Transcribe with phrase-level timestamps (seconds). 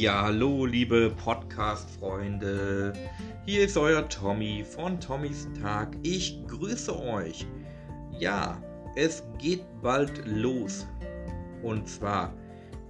[0.00, 2.92] Ja, hallo, liebe Podcast-Freunde.
[3.44, 5.96] Hier ist euer Tommy von Tommys Tag.
[6.04, 7.44] Ich grüße euch.
[8.16, 8.62] Ja,
[8.94, 10.86] es geht bald los.
[11.64, 12.32] Und zwar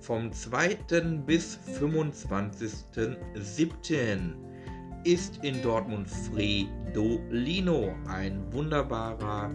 [0.00, 0.76] vom 2.
[1.24, 4.34] bis 25.07.
[5.04, 9.52] ist in Dortmund Fredolino, ein wunderbarer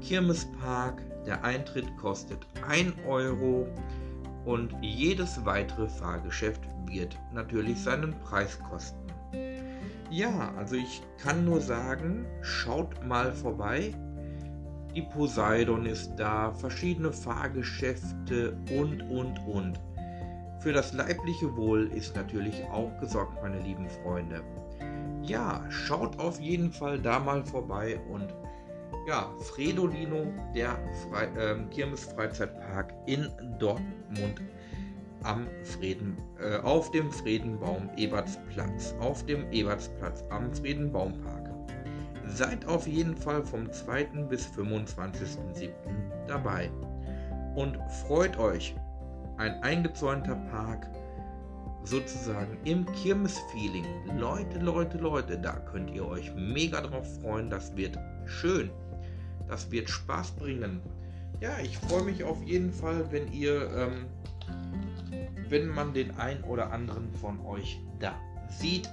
[0.00, 1.00] Kirmespark.
[1.24, 3.68] Der Eintritt kostet 1 Euro
[4.44, 9.06] und jedes weitere Fahrgeschäft wird natürlich seinen Preis kosten.
[10.10, 13.94] Ja, also ich kann nur sagen, schaut mal vorbei.
[14.94, 19.80] Die Poseidon ist da, verschiedene Fahrgeschäfte und, und, und.
[20.60, 24.42] Für das leibliche Wohl ist natürlich auch gesorgt, meine lieben Freunde.
[25.22, 28.34] Ja, schaut auf jeden Fall da mal vorbei und
[29.08, 33.26] ja, Fredolino, der Fre äh, Kirmes-Freizeitpark in
[33.58, 34.42] Dortmund
[35.22, 41.48] am Frieden, äh, auf dem Friedenbaum Ebertsplatz, auf dem Ebertsplatz am Friedenbaumpark.
[42.26, 44.04] Seid auf jeden Fall vom 2.
[44.28, 45.70] bis 25.07.
[46.26, 46.70] dabei
[47.54, 48.76] und freut euch.
[49.38, 50.86] Ein eingezäunter Park,
[51.84, 53.86] sozusagen im Kirmes-Feeling.
[54.18, 57.48] Leute, Leute, Leute, da könnt ihr euch mega drauf freuen.
[57.48, 58.70] Das wird schön.
[59.48, 60.80] Das wird Spaß bringen.
[61.40, 64.06] Ja, ich freue mich auf jeden Fall, wenn ihr ähm,
[65.50, 68.14] wenn man den ein oder anderen von euch da
[68.48, 68.88] sieht.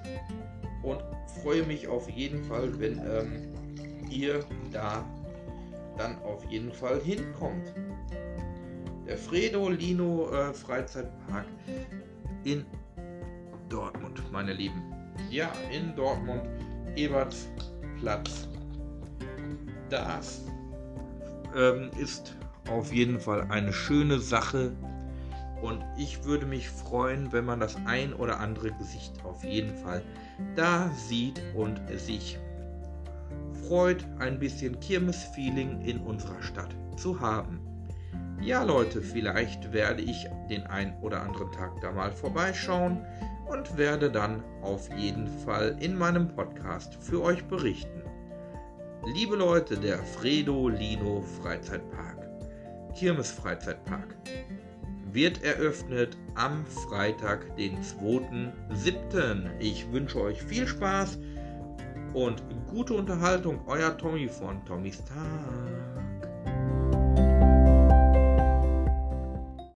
[0.83, 1.01] Und
[1.41, 5.03] freue mich auf jeden Fall, wenn ähm, ihr da
[5.97, 7.73] dann auf jeden Fall hinkommt.
[9.07, 11.45] Der Fredolino äh, Freizeitpark
[12.43, 12.65] in
[13.69, 14.81] Dortmund, meine Lieben.
[15.31, 16.41] Ja, in Dortmund,
[16.95, 18.47] Ebertsplatz.
[19.89, 20.41] Das
[21.55, 22.35] ähm, ist
[22.69, 24.71] auf jeden Fall eine schöne Sache
[25.61, 30.01] und ich würde mich freuen, wenn man das ein oder andere Gesicht auf jeden Fall
[30.55, 32.37] da sieht und sich
[33.67, 37.59] freut, ein bisschen Kirmes-Feeling in unserer Stadt zu haben.
[38.41, 43.03] Ja Leute, vielleicht werde ich den ein oder anderen Tag da mal vorbeischauen
[43.47, 48.03] und werde dann auf jeden Fall in meinem Podcast für euch berichten.
[49.07, 52.27] Liebe Leute, der Fredo Lino Freizeitpark,
[52.95, 54.15] Kirmes Freizeitpark,
[55.11, 59.59] wird eröffnet am Freitag, den 2.7.
[59.59, 61.19] Ich wünsche euch viel Spaß
[62.15, 63.61] und gute Unterhaltung.
[63.67, 66.34] Euer Tommy von Tommys Tag.